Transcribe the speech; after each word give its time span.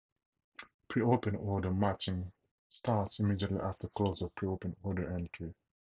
Pre-open 0.87 1.35
order 1.35 1.69
matching 1.71 2.31
starts 2.69 3.19
immediately 3.19 3.59
after 3.59 3.87
close 3.89 4.19
of 4.23 4.33
pre-open 4.33 4.75
order 4.81 5.13
entry. 5.13 5.53